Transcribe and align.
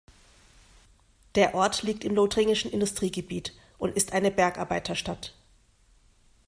Der 1.35 1.53
Ort 1.53 1.83
liegt 1.83 2.03
im 2.03 2.15
lothringischen 2.15 2.71
Industriegebiet 2.71 3.53
und 3.77 3.95
ist 3.95 4.13
eine 4.13 4.31
Bergarbeiterstadt. 4.31 5.35